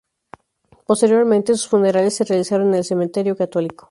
[0.87, 3.89] Posteriormente, sus funerales se realizaron en el Cementerio Católico.